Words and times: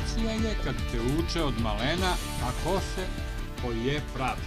Edukacija 0.00 0.32
je 0.32 0.56
kad 0.64 0.74
te 0.92 1.00
uče 1.00 1.42
od 1.42 1.54
malena 1.60 2.14
kako 2.40 2.80
se 2.80 3.06
poje 3.62 4.02
pravi. 4.14 4.42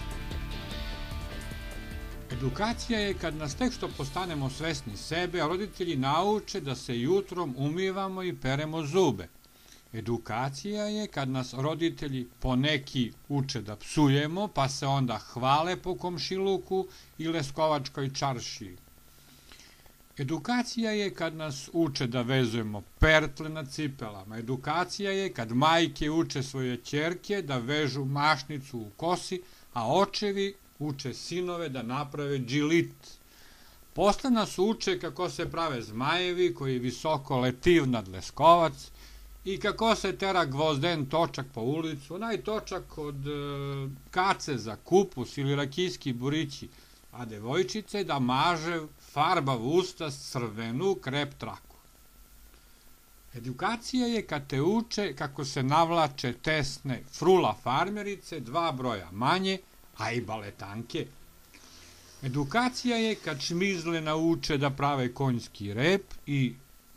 Edukacija 2.31 2.99
je 2.99 3.13
kad 3.13 3.35
nas 3.35 3.55
tek 3.55 3.73
što 3.73 3.87
postanemo 3.97 4.49
svesni 4.49 4.97
sebe, 4.97 5.41
a 5.41 5.47
roditelji 5.47 5.95
nauče 5.95 6.61
da 6.61 6.75
se 6.75 6.99
jutrom 6.99 7.55
umivamo 7.57 8.23
i 8.23 8.33
peremo 8.33 8.85
zube. 8.85 9.27
Edukacija 9.93 10.83
je 10.83 11.07
kad 11.07 11.29
nas 11.29 11.53
roditelji 11.53 12.27
po 12.39 12.55
neki 12.55 13.11
uče 13.29 13.61
da 13.61 13.75
psujemo, 13.75 14.47
pa 14.47 14.69
se 14.69 14.87
onda 14.87 15.17
hvale 15.17 15.77
po 15.77 15.95
komšiluku 15.95 16.87
i 17.17 17.27
leskovačkoj 17.27 18.13
čaršiji. 18.13 18.77
Edukacija 20.17 20.91
je 20.91 21.13
kad 21.13 21.35
nas 21.35 21.69
uče 21.73 22.07
da 22.07 22.21
vezujemo 22.21 22.81
pertle 22.99 23.49
na 23.49 23.65
cipelama. 23.65 24.37
Edukacija 24.37 25.11
je 25.11 25.33
kad 25.33 25.51
majke 25.51 26.09
uče 26.11 26.43
svoje 26.43 26.77
ćerke 26.77 27.41
da 27.41 27.57
vežu 27.57 28.05
mašnicu 28.05 28.79
u 28.79 28.89
kosi, 28.97 29.41
a 29.73 29.93
očevi 29.93 30.53
uče 30.79 31.13
sinove 31.13 31.69
da 31.69 31.81
naprave 31.83 32.39
džilit. 32.39 32.93
Posle 33.93 34.29
nas 34.29 34.59
uče 34.59 34.99
kako 34.99 35.29
se 35.29 35.51
prave 35.51 35.81
zmajevi 35.81 36.53
koji 36.53 36.79
visoko 36.79 37.39
letiv 37.39 37.89
nad 37.89 38.07
leskovac 38.07 38.73
i 39.45 39.59
kako 39.59 39.95
se 39.95 40.17
tera 40.17 40.45
gvozden 40.45 41.05
točak 41.05 41.45
po 41.53 41.61
ulicu, 41.61 42.15
onaj 42.15 42.37
točak 42.37 42.97
od 42.97 43.27
e, 43.27 43.31
kace 44.11 44.57
za 44.57 44.75
kupus 44.75 45.37
ili 45.37 45.55
rakijski 45.55 46.13
burići, 46.13 46.69
a 47.11 47.25
devojčice 47.25 48.03
da 48.03 48.19
maže 48.19 48.81
farba 49.13 49.55
v 49.55 49.77
usta 49.77 50.11
crvenu 50.11 50.95
krep 50.95 51.33
traku. 51.37 51.77
Edukacija 53.33 54.07
je 54.07 54.27
kad 54.27 54.47
te 54.47 54.61
uče 54.61 55.15
kako 55.15 55.45
se 55.45 55.63
navlače 55.63 56.33
tesne 56.33 57.01
frula 57.11 57.55
farmerice, 57.63 58.39
dva 58.39 58.71
broja 58.71 59.11
manje, 59.11 59.57
a 59.97 60.11
i 60.11 60.21
baletanke. 60.21 61.05
Edukacija 62.23 62.97
je 62.97 63.15
kad 63.15 63.41
šmizle 63.41 64.01
nauče 64.01 64.57
da 64.57 64.69
prave 64.69 65.13
konjski 65.13 65.73
rep 65.73 66.13
i 66.27 66.53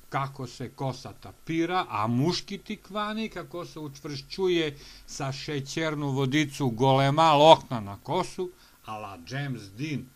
kako 0.08 0.47
se 0.47 0.69
kosa 0.69 1.12
tapira, 1.12 1.86
a 1.89 2.06
muški 2.06 2.58
tikvani 2.58 3.28
kako 3.28 3.64
se 3.64 3.78
učvršćuje 3.78 4.77
sa 5.06 5.33
šećernu 5.33 6.11
vodicu 6.11 6.69
golema 6.69 7.33
lokna 7.33 7.80
na 7.80 7.97
kosu, 8.03 8.51
a 8.84 8.98
la 8.98 9.19
James 9.28 9.62
Dean, 9.62 10.06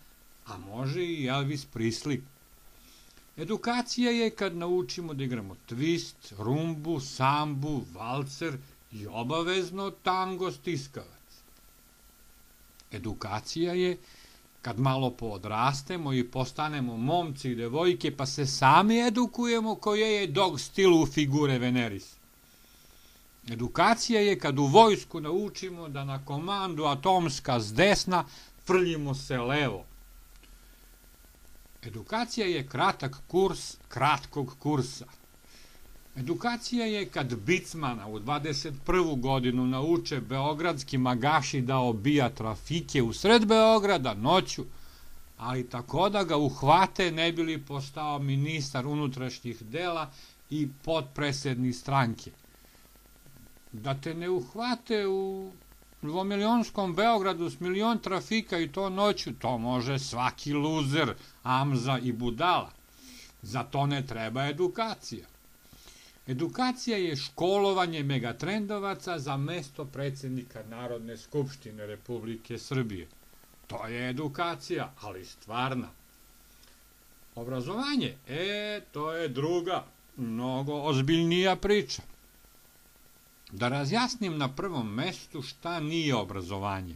a 0.50 0.58
može 0.58 1.04
i 1.04 1.26
Elvis 1.26 1.66
Presley. 1.74 2.20
Edukacija 3.36 4.10
je 4.10 4.30
kad 4.30 4.56
naučimo 4.56 5.14
da 5.14 5.24
igramo 5.24 5.56
twist, 5.68 6.34
rumbu, 6.38 7.00
sambu, 7.00 7.82
valcer 7.94 8.58
i 8.92 9.06
obavezno 9.06 9.90
tango 9.90 10.52
stiskavac. 10.52 11.08
Edukacija 12.92 13.74
je 13.74 13.96
kad 14.62 14.78
malo 14.78 15.10
poodrastemo 15.10 16.12
i 16.12 16.24
postanemo 16.24 16.96
momci 16.96 17.50
i 17.50 17.54
devojke, 17.54 18.16
pa 18.16 18.26
se 18.26 18.46
sami 18.46 18.98
edukujemo 18.98 19.74
koje 19.74 20.20
je 20.20 20.26
dog 20.26 20.60
stilu 20.60 21.06
figure 21.06 21.58
Veneris. 21.58 22.14
Edukacija 23.48 24.20
je 24.20 24.38
kad 24.38 24.58
u 24.58 24.66
vojsku 24.66 25.20
naučimo 25.20 25.88
da 25.88 26.04
na 26.04 26.24
komandu 26.24 26.84
atomska 26.84 27.60
s 27.60 27.74
desna 27.74 28.24
frljimo 28.66 29.14
se 29.14 29.38
levo. 29.38 29.84
Edukacija 31.82 32.46
je 32.46 32.66
kratak 32.68 33.16
kurs 33.28 33.76
kratkog 33.88 34.56
kursa. 34.58 35.06
Edukacija 36.16 36.86
je 36.86 37.06
kad 37.08 37.34
bicmana 37.36 38.08
u 38.08 38.18
21. 38.20 39.20
godinu 39.20 39.66
nauče 39.66 40.20
beogradski 40.20 40.98
magaši 40.98 41.60
da 41.60 41.78
obija 41.78 42.28
trafike 42.28 43.02
u 43.02 43.12
sred 43.12 43.46
Beograda 43.46 44.14
noću, 44.14 44.64
ali 45.38 45.68
tako 45.68 46.08
da 46.08 46.24
ga 46.24 46.36
uhvate 46.36 47.10
ne 47.10 47.32
bili 47.32 47.58
postao 47.58 48.18
ministar 48.18 48.86
unutrašnjih 48.86 49.62
dela 49.62 50.10
i 50.50 50.68
podpresedni 50.84 51.72
stranke. 51.72 52.30
Da 53.72 53.94
te 53.94 54.14
ne 54.14 54.30
uhvate 54.30 55.06
u 55.06 55.52
dvomilijonskom 56.02 56.94
Beogradu 56.94 57.50
s 57.50 57.60
milion 57.60 57.98
trafika 57.98 58.58
i 58.58 58.68
to 58.68 58.88
noću, 58.90 59.32
to 59.34 59.58
može 59.58 59.98
svaki 59.98 60.52
luzer, 60.52 61.14
amza 61.42 61.98
i 61.98 62.12
budala. 62.12 62.70
Za 63.42 63.62
to 63.62 63.86
ne 63.86 64.06
treba 64.06 64.44
edukacija. 64.44 65.26
Edukacija 66.26 66.98
je 66.98 67.16
školovanje 67.16 68.02
megatrendovaca 68.02 69.18
za 69.18 69.36
mesto 69.36 69.84
predsednika 69.84 70.62
Narodne 70.64 71.16
skupštine 71.16 71.86
Republike 71.86 72.58
Srbije. 72.58 73.08
To 73.66 73.86
je 73.86 74.10
edukacija, 74.10 74.92
ali 75.00 75.24
stvarna. 75.24 75.88
Obrazovanje, 77.34 78.14
e, 78.28 78.80
to 78.92 79.12
je 79.12 79.28
druga, 79.28 79.84
mnogo 80.16 80.74
ozbiljnija 80.74 81.56
priča. 81.56 82.02
Da 83.52 83.68
razjasnim 83.68 84.38
na 84.38 84.48
prvom 84.48 84.94
mestu 84.94 85.42
šta 85.42 85.80
nije 85.80 86.14
obrazovanje. 86.14 86.94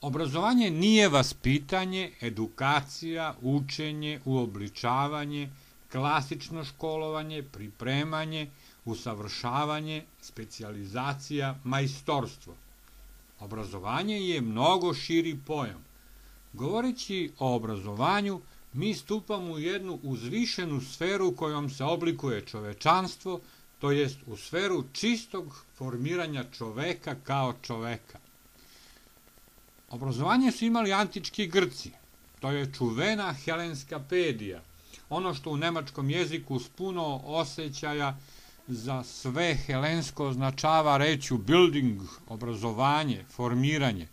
Obrazovanje 0.00 0.70
nije 0.70 1.08
vaspitanje, 1.08 2.12
edukacija, 2.20 3.34
učenje, 3.42 4.20
uobličavanje, 4.24 5.50
klasično 5.92 6.64
školovanje, 6.64 7.42
pripremanje, 7.42 8.50
usavršavanje, 8.84 10.04
specijalizacija, 10.22 11.58
majstorstvo. 11.64 12.54
Obrazovanje 13.40 14.20
je 14.20 14.40
mnogo 14.40 14.94
širi 14.94 15.38
pojam. 15.46 15.84
Govoreći 16.52 17.32
o 17.38 17.54
obrazovanju, 17.54 18.40
mi 18.72 18.94
stupamo 18.94 19.52
u 19.52 19.58
jednu 19.58 19.98
uzvišenu 20.02 20.80
sferu 20.80 21.32
kojom 21.36 21.70
se 21.70 21.84
oblikuje 21.84 22.46
čovečanstvo, 22.46 23.40
to 23.80 23.90
jest 23.90 24.18
u 24.26 24.36
sferu 24.36 24.84
čistog 24.92 25.64
formiranja 25.76 26.44
čoveka 26.58 27.14
kao 27.24 27.54
čoveka. 27.62 28.18
Obrazovanje 29.90 30.52
su 30.52 30.64
imali 30.64 30.92
antički 30.92 31.46
Grci, 31.46 31.90
to 32.40 32.50
je 32.50 32.72
čuvena 32.72 33.34
helenska 33.44 34.00
pedija, 34.08 34.60
ono 35.08 35.34
što 35.34 35.50
u 35.50 35.56
nemačkom 35.56 36.10
jeziku 36.10 36.58
s 36.58 36.68
puno 36.68 37.20
osjećaja 37.24 38.16
za 38.66 39.02
sve 39.02 39.54
helensko 39.54 40.26
označava 40.26 40.96
reću 40.96 41.38
building, 41.38 42.00
obrazovanje, 42.28 43.24
formiranje. 43.30 44.08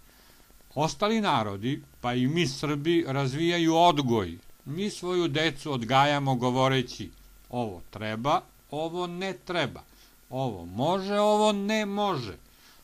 Ostali 0.75 1.21
narodi, 1.21 1.83
pa 2.01 2.13
i 2.13 2.27
mi 2.27 2.47
Srbi, 2.47 3.05
razvijaju 3.07 3.75
odgoj. 3.75 4.37
Mi 4.65 4.89
svoju 4.89 5.27
decu 5.27 5.71
odgajamo 5.71 6.35
govoreći 6.35 7.09
ovo 7.49 7.81
treba, 7.89 8.41
ovo 8.71 9.07
ne 9.07 9.33
treba, 9.45 9.83
ovo 10.29 10.65
može, 10.65 11.19
ovo 11.19 11.51
ne 11.51 11.85
može, 11.85 12.37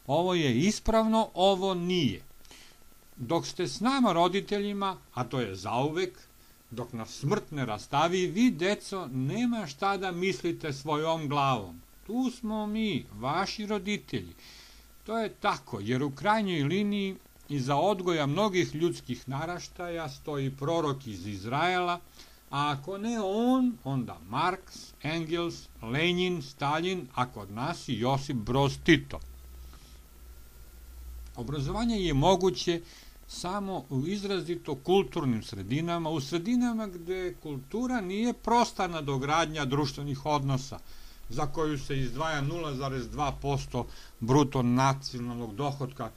ovo 0.08 0.34
je 0.34 0.60
ispravno, 0.60 1.30
ovo 1.34 1.74
nije. 1.74 2.22
Dok 3.16 3.48
ste 3.48 3.68
s 3.68 3.80
nama 3.80 4.14
roditeljima, 4.14 4.98
a 5.14 5.24
to 5.24 5.40
je 5.40 5.56
zauvek, 5.56 6.20
dok 6.72 6.94
nas 6.94 7.10
smrt 7.10 7.52
ne 7.52 7.66
rastavi, 7.66 8.28
vi, 8.28 8.52
deco, 8.52 9.08
nema 9.08 9.68
šta 9.68 9.98
da 9.98 10.12
mislite 10.12 10.74
svojom 10.74 11.28
glavom. 11.28 11.82
Tu 12.08 12.32
smo 12.32 12.68
mi, 12.68 13.06
vaši 13.14 13.66
roditelji. 13.66 14.34
To 15.06 15.18
je 15.18 15.30
tako, 15.30 15.80
jer 15.80 16.04
u 16.04 16.12
krajnjoj 16.12 16.64
liniji 16.64 17.16
iza 17.50 17.76
odgoja 17.76 18.26
mnogih 18.26 18.76
ljudskih 18.76 19.30
naraštaja 19.30 20.10
stoji 20.10 20.52
prorok 20.52 21.08
iz 21.08 21.28
Izraela, 21.28 22.00
a 22.54 22.72
ako 22.72 22.98
ne 22.98 23.22
on, 23.22 23.78
onda 23.84 24.18
Marks, 24.30 24.94
Engels, 25.04 25.68
Lenin, 25.82 26.42
Stalin, 26.42 27.08
a 27.16 27.26
kod 27.26 27.52
nas 27.52 27.88
i 27.88 28.00
Josip 28.00 28.36
Broz 28.36 28.78
Tito. 28.84 29.20
Obrazovanje 31.36 31.96
je 31.96 32.14
moguće 32.14 32.82
samo 33.28 33.86
u 33.90 34.08
izrazito 34.08 34.76
kulturnim 34.76 35.44
sredinama, 35.44 36.10
u 36.10 36.22
sredinama 36.22 36.88
gde 36.88 37.36
kultura 37.44 38.02
nije 38.02 38.34
prosta 38.34 38.88
nadogradnja 38.88 39.66
društvenih 39.66 40.26
odnosa, 40.26 40.80
za 41.30 41.48
koju 41.48 41.80
se 41.80 42.00
izdvaja 42.00 42.42
0,2% 42.42 43.84
bruto 44.20 44.62
nacionalnog 44.64 45.56
dohodka 45.56 46.12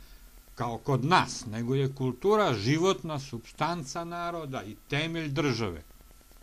kao 0.55 0.79
kod 0.79 1.05
nas, 1.05 1.47
nego 1.47 1.75
je 1.75 1.94
kultura 1.94 2.55
životna 2.55 3.19
substanca 3.19 4.05
naroda 4.05 4.65
i 4.65 4.77
temelj 4.88 5.29
države. 5.29 5.83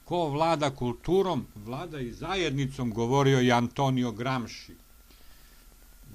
Ko 0.05 0.29
vlada 0.29 0.69
kulturom, 0.69 1.45
vlada 1.55 1.99
i 1.99 2.11
zajednicom, 2.11 2.91
govorio 2.93 3.39
je 3.39 3.51
Antonio 3.51 4.11
Gramsci. 4.11 4.75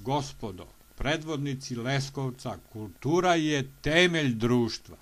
Gospodo, 0.01 0.67
predvodnici 0.97 1.75
Leskovca, 1.75 2.57
kultura 2.73 3.35
je 3.35 3.71
temelj 3.81 4.33
društva. 4.33 4.97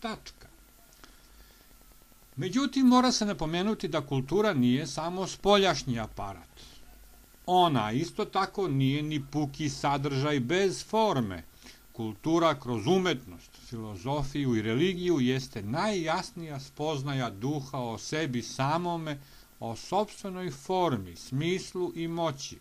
Tačka. 0.00 0.48
Međutim, 2.36 2.86
mora 2.86 3.12
se 3.12 3.26
napomenuti 3.26 3.88
da 3.88 4.06
kultura 4.06 4.54
nije 4.54 4.86
samo 4.86 5.26
spoljašnji 5.26 6.00
aparat. 6.00 6.60
Ona 7.46 7.92
isto 7.92 8.24
tako 8.24 8.68
nije 8.68 9.02
ni 9.02 9.24
puki 9.30 9.68
sadržaj 9.68 10.40
bez 10.40 10.84
forme. 10.86 11.42
Kultura 11.96 12.54
kroz 12.60 12.86
umetnost, 12.86 13.50
filozofiju 13.68 14.56
i 14.56 14.62
religiju 14.62 15.20
jeste 15.20 15.62
najjasnija 15.62 16.60
spoznaja 16.60 17.30
duha 17.30 17.78
o 17.78 17.98
sebi 17.98 18.42
samome, 18.42 19.18
o 19.60 19.76
sobstvenoj 19.76 20.50
formi, 20.50 21.16
smislu 21.16 21.92
i 21.94 22.08
moći. 22.08 22.58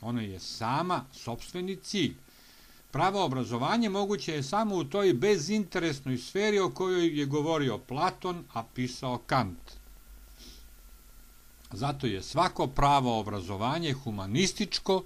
Ona 0.00 0.22
je 0.22 0.40
sama 0.40 1.04
sobstveni 1.12 1.76
cilj. 1.76 2.14
Pravo 2.90 3.24
obrazovanje 3.24 3.88
moguće 3.88 4.32
je 4.32 4.42
samo 4.42 4.76
u 4.76 4.84
toj 4.84 5.14
bezinteresnoj 5.14 6.18
sferi 6.18 6.58
o 6.58 6.70
kojoj 6.70 7.18
je 7.20 7.26
govorio 7.26 7.78
Platon, 7.78 8.44
a 8.52 8.62
pisao 8.74 9.18
Kant. 9.18 9.72
Zato 11.72 12.06
je 12.06 12.22
svako 12.22 12.66
pravo 12.66 13.20
obrazovanje 13.20 13.92
humanističko 13.92 15.02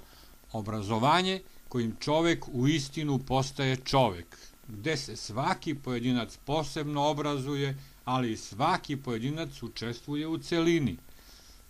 obrazovanje 0.52 1.40
kojim 1.70 1.96
čovek 2.00 2.44
u 2.52 2.68
istinu 2.68 3.18
postaje 3.18 3.76
čovek, 3.76 4.38
gde 4.68 4.96
se 4.96 5.16
svaki 5.16 5.74
pojedinac 5.74 6.36
posebno 6.44 7.02
obrazuje, 7.02 7.76
ali 8.04 8.32
i 8.32 8.36
svaki 8.36 8.96
pojedinac 8.96 9.62
učestvuje 9.62 10.26
u 10.26 10.38
celini. 10.38 10.96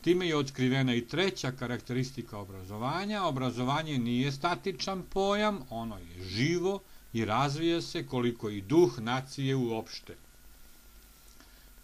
Time 0.00 0.28
je 0.28 0.36
otkrivena 0.36 0.94
i 0.94 1.06
treća 1.06 1.52
karakteristika 1.52 2.38
obrazovanja. 2.38 3.24
Obrazovanje 3.24 3.98
nije 3.98 4.32
statičan 4.32 5.02
pojam, 5.02 5.60
ono 5.70 5.98
je 5.98 6.24
živo 6.24 6.80
i 7.12 7.24
razvija 7.24 7.82
se 7.82 8.06
koliko 8.06 8.50
i 8.50 8.60
duh 8.60 8.98
nacije 8.98 9.56
uopšte. 9.56 10.16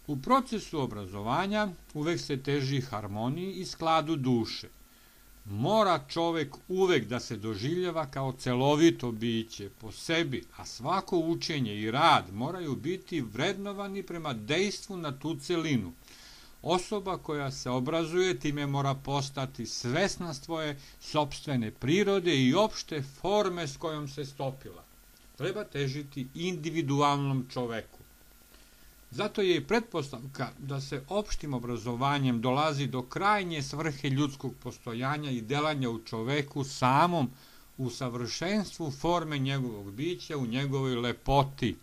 U 0.07 0.17
procesu 0.17 0.81
obrazovanja 0.81 1.67
uvek 1.93 2.19
se 2.19 2.37
teži 2.37 2.81
harmoniji 2.81 3.53
i 3.53 3.65
skladu 3.65 4.15
duše. 4.15 4.69
Mora 5.49 5.99
čovek 6.09 6.55
uvek 6.67 7.07
da 7.07 7.19
se 7.19 7.37
doživljava 7.37 8.05
kao 8.05 8.31
celovito 8.31 9.11
biće 9.11 9.69
po 9.69 9.91
sebi, 9.91 10.43
a 10.57 10.65
svako 10.65 11.17
učenje 11.17 11.75
i 11.75 11.91
rad 11.91 12.33
moraju 12.33 12.75
biti 12.75 13.21
vrednovani 13.21 14.03
prema 14.03 14.33
dejstvu 14.33 14.97
na 14.97 15.19
tu 15.19 15.35
celinu. 15.35 15.93
Osoba 16.61 17.17
koja 17.17 17.51
se 17.51 17.69
obrazuje 17.69 18.39
time 18.39 18.65
mora 18.65 18.93
postati 18.93 19.65
svesna 19.65 20.33
svoje 20.33 20.79
sobstvene 20.99 21.71
prirode 21.71 22.35
i 22.35 22.53
opšte 22.53 23.03
forme 23.21 23.67
s 23.67 23.77
kojom 23.77 24.07
se 24.07 24.25
stopila. 24.25 24.83
Treba 25.37 25.63
težiti 25.63 26.27
individualnom 26.35 27.45
čoveku. 27.53 27.96
Zato 29.11 29.41
je 29.41 29.55
i 29.57 29.63
pretpostavka 29.63 30.49
da 30.59 30.81
se 30.81 31.03
opštim 31.09 31.53
obrazovanjem 31.53 32.41
dolazi 32.41 32.87
do 32.87 33.01
krajnje 33.01 33.61
svrhe 33.63 34.09
ljudskog 34.09 34.53
postojanja 34.63 35.31
i 35.31 35.41
delanja 35.41 35.89
u 35.89 35.99
čoveku 35.99 36.63
samom 36.63 37.29
u 37.77 37.89
savršenstvu 37.89 38.91
forme 38.91 39.39
njegovog 39.39 39.91
bića, 39.91 40.37
u 40.37 40.45
njegovoj 40.45 40.95
lepoti. 40.95 41.75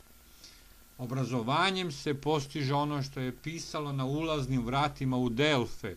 Obrazovanjem 0.99 1.93
se 1.93 2.15
postiže 2.15 2.75
ono 2.75 3.03
što 3.03 3.21
je 3.21 3.37
pisalo 3.37 3.93
na 3.93 4.05
ulaznim 4.05 4.67
vratima 4.67 5.17
u 5.17 5.29
Delfe, 5.29 5.95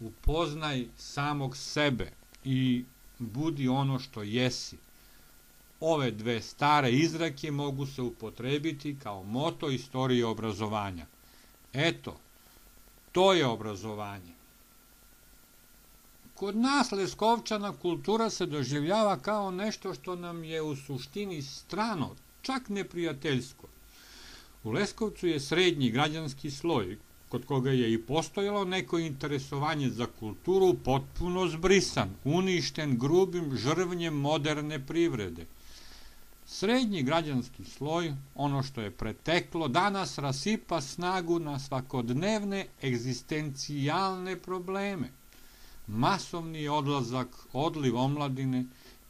upoznaj 0.00 0.86
samog 0.96 1.56
sebe 1.56 2.12
i 2.44 2.84
budi 3.18 3.68
ono 3.68 3.98
što 3.98 4.22
jesi. 4.22 4.76
Ove 5.80 6.10
dve 6.10 6.42
stare 6.42 6.90
izrake 6.90 7.50
mogu 7.50 7.86
se 7.86 8.02
upotrebiti 8.02 8.96
kao 9.02 9.22
moto 9.22 9.70
istorije 9.70 10.26
obrazovanja. 10.26 11.06
Eto, 11.72 12.16
to 13.12 13.32
je 13.32 13.46
obrazovanje. 13.46 14.32
Kod 16.34 16.56
nas 16.56 16.92
Leskovčana 16.92 17.72
kultura 17.72 18.30
se 18.30 18.46
doživljava 18.46 19.18
kao 19.18 19.50
nešto 19.50 19.94
što 19.94 20.16
nam 20.16 20.44
je 20.44 20.62
u 20.62 20.76
suštini 20.76 21.42
strano, 21.42 22.14
čak 22.42 22.68
neprijateljsko. 22.68 23.66
U 24.64 24.70
Leskovcu 24.70 25.26
je 25.26 25.40
srednji 25.40 25.90
građanski 25.90 26.50
sloj, 26.50 26.98
kod 27.28 27.46
koga 27.46 27.70
je 27.70 27.92
i 27.92 28.02
postojalo 28.02 28.64
neko 28.64 28.98
interesovanje 28.98 29.90
za 29.90 30.06
kulturu, 30.20 30.74
potpuno 30.84 31.48
zbrisan, 31.48 32.10
uništen 32.24 32.98
grubim 32.98 33.56
žrvnjem 33.56 34.14
moderne 34.14 34.86
privrede– 34.86 35.46
Srednji 36.48 37.02
građanski 37.02 37.64
sloj, 37.64 38.14
ono 38.34 38.62
što 38.62 38.80
je 38.80 38.90
preteklo, 38.90 39.68
danas 39.68 40.18
rasipa 40.18 40.80
snagu 40.80 41.38
na 41.38 41.58
svakodnevne 41.58 42.66
egzistencijalne 42.82 44.36
probleme. 44.36 45.10
Masovni 45.86 46.68
odlazak, 46.68 47.28
odliv 47.52 47.96
omladine, 47.96 48.64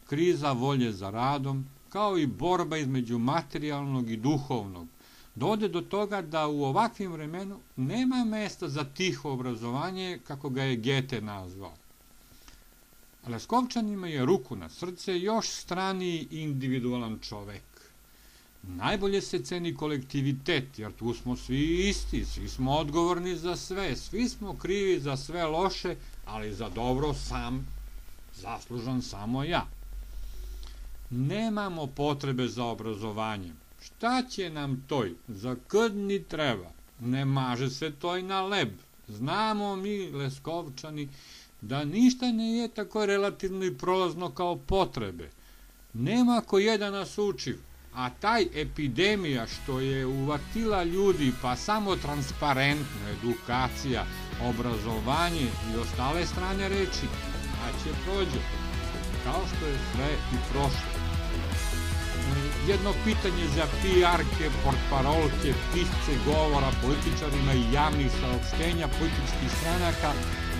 kriza 0.06 0.52
volje 0.52 0.92
za 0.92 1.10
radom, 1.10 1.66
kao 1.88 2.18
i 2.18 2.26
borba 2.26 2.76
između 2.76 3.18
materijalnog 3.18 4.10
i 4.10 4.16
duhovnog, 4.16 4.88
dode 5.34 5.68
do 5.68 5.80
toga 5.80 6.22
da 6.22 6.46
u 6.46 6.64
ovakvim 6.64 7.12
vremenu 7.12 7.60
nema 7.76 8.24
mesta 8.24 8.68
za 8.68 8.84
tiho 8.84 9.30
obrazovanje, 9.30 10.18
kako 10.26 10.48
ga 10.50 10.62
je 10.62 10.76
Gete 10.76 11.20
nazvao. 11.20 11.74
Leskovčanima 13.28 14.08
je 14.08 14.26
ruku 14.26 14.56
na 14.56 14.68
srce 14.68 15.20
još 15.20 15.48
straniji 15.48 16.28
individualan 16.30 17.18
čovek. 17.22 17.62
Najbolje 18.62 19.20
se 19.22 19.44
ceni 19.44 19.74
kolektivitet, 19.74 20.78
jer 20.78 20.92
tu 20.92 21.14
smo 21.14 21.36
svi 21.36 21.88
isti, 21.88 22.24
svi 22.24 22.48
smo 22.48 22.72
odgovorni 22.72 23.36
za 23.36 23.56
sve, 23.56 23.96
svi 23.96 24.28
smo 24.28 24.56
krivi 24.56 25.00
za 25.00 25.16
sve 25.16 25.44
loše, 25.46 25.96
ali 26.26 26.54
za 26.54 26.68
dobro 26.68 27.14
sam 27.14 27.66
zaslužan 28.34 29.02
samo 29.02 29.44
ja. 29.44 29.66
Nemamo 31.10 31.86
potrebe 31.86 32.48
za 32.48 32.64
obrazovanje. 32.64 33.52
Šta 33.82 34.22
će 34.30 34.50
nam 34.50 34.84
toj? 34.88 35.14
Za 35.28 35.56
ni 35.94 36.22
treba. 36.22 36.70
Ne 37.00 37.24
maže 37.24 37.70
se 37.70 37.90
toj 37.90 38.22
na 38.22 38.42
leb. 38.42 38.68
Znamo 39.08 39.76
mi, 39.76 40.10
Leskovčani, 40.10 41.08
da 41.60 41.84
ništa 41.84 42.32
ne 42.32 42.52
je 42.52 42.68
tako 42.68 43.06
relativno 43.06 43.64
i 43.64 43.74
prolazno 43.74 44.30
kao 44.30 44.56
potrebe. 44.56 45.30
Nema 45.92 46.40
ko 46.46 46.58
je 46.58 46.78
da 46.78 46.90
nas 46.90 47.18
uči, 47.18 47.56
a 47.94 48.10
taj 48.10 48.46
epidemija 48.54 49.46
što 49.46 49.80
je 49.80 50.06
uvatila 50.06 50.84
ljudi, 50.84 51.32
pa 51.42 51.56
samo 51.56 51.96
transparentno, 51.96 53.08
edukacija, 53.18 54.04
obrazovanje 54.42 55.46
i 55.72 55.76
ostale 55.76 56.26
strane 56.26 56.68
reči, 56.68 57.06
a 57.64 57.70
će 57.82 57.90
prođe, 58.04 58.40
kao 59.24 59.42
što 59.46 59.66
je 59.66 59.78
sve 59.92 60.08
i 60.32 60.36
prošlo. 60.52 61.06
Jedno 62.68 62.92
pitanje 63.04 63.44
za 63.56 63.66
PR-ke, 63.80 64.50
portparolke, 64.64 65.50
pisce 65.72 66.12
govora 66.26 66.70
političarima 66.82 67.52
i 67.54 67.72
javnih 67.74 68.10
saopštenja 68.20 68.88
političkih 68.98 69.50
stranaka 69.60 70.12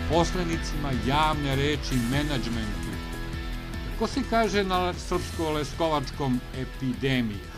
poslenicima 0.09 0.93
javne 1.07 1.57
reči 1.57 1.95
menadžmentu. 2.11 2.91
Ko 3.99 4.07
se 4.07 4.21
kaže 4.31 4.65
na 4.65 4.93
srpsko-leskovačkom 4.93 6.39
epidemija? 6.61 7.56